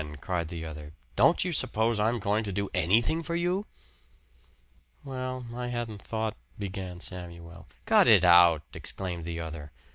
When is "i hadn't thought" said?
5.55-6.35